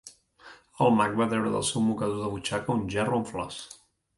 El 0.85 0.95
mag 0.99 1.13
va 1.19 1.27
treure 1.33 1.51
del 1.57 1.67
seu 1.69 1.85
mocador 1.91 2.25
de 2.25 2.33
butxaca 2.33 2.77
un 2.77 2.85
gerro 2.97 3.21
amb 3.21 3.31
flors. 3.35 3.61